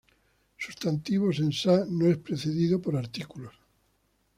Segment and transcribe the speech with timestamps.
[0.57, 3.53] Sustantivos en Sa no es precedido por artículos.